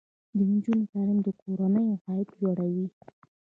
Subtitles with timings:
[0.35, 2.87] د نجونو تعلیم د کورنۍ عاید لوړوي.